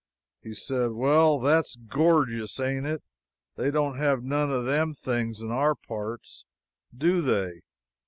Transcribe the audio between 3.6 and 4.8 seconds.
don't have none of